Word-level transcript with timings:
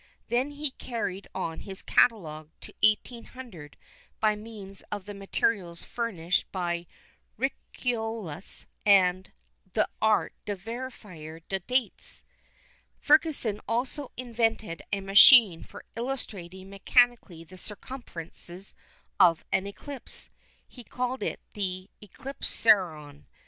Then 0.29 0.49
he 0.49 0.71
carried 0.71 1.27
on 1.35 1.59
his 1.59 1.83
catalogue 1.83 2.49
to 2.61 2.73
1800 2.81 3.77
by 4.19 4.35
means 4.35 4.81
of 4.91 5.05
the 5.05 5.13
materials 5.13 5.83
furnished 5.83 6.51
by 6.51 6.87
Ricciolus 7.37 8.65
and 8.83 9.31
L'Art 9.75 10.33
de 10.45 10.55
vérifier 10.55 11.43
les 11.51 11.59
Dates. 11.67 12.23
Ferguson 12.99 13.61
also 13.67 14.11
invented 14.17 14.81
a 14.91 15.01
machine 15.01 15.61
for 15.63 15.85
illustrating 15.95 16.67
mechanically 16.71 17.43
the 17.43 17.59
circumstances 17.59 18.73
of 19.19 19.45
an 19.51 19.67
eclipse. 19.67 20.31
He 20.67 20.83
called 20.83 21.21
it 21.21 21.39
the 21.53 21.91
"Eclipsareon." 22.01 23.25